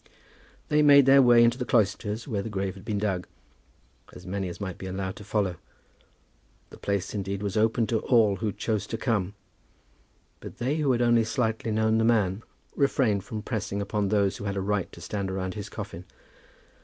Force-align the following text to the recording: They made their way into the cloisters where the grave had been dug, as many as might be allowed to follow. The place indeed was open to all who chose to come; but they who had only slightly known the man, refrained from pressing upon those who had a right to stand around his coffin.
They 0.69 0.81
made 0.81 1.05
their 1.05 1.21
way 1.21 1.43
into 1.43 1.59
the 1.59 1.63
cloisters 1.63 2.27
where 2.27 2.41
the 2.41 2.49
grave 2.49 2.73
had 2.73 2.83
been 2.83 2.97
dug, 2.97 3.27
as 4.13 4.25
many 4.25 4.49
as 4.49 4.59
might 4.59 4.79
be 4.79 4.87
allowed 4.87 5.15
to 5.17 5.23
follow. 5.23 5.57
The 6.71 6.79
place 6.79 7.13
indeed 7.13 7.43
was 7.43 7.55
open 7.55 7.85
to 7.85 7.99
all 7.99 8.37
who 8.37 8.51
chose 8.51 8.87
to 8.87 8.97
come; 8.97 9.35
but 10.39 10.57
they 10.57 10.77
who 10.77 10.91
had 10.91 11.03
only 11.03 11.23
slightly 11.23 11.69
known 11.69 11.99
the 11.99 12.03
man, 12.03 12.41
refrained 12.75 13.23
from 13.23 13.43
pressing 13.43 13.79
upon 13.79 14.07
those 14.09 14.37
who 14.37 14.45
had 14.45 14.55
a 14.57 14.59
right 14.59 14.91
to 14.91 15.01
stand 15.01 15.29
around 15.29 15.53
his 15.53 15.69
coffin. 15.69 16.03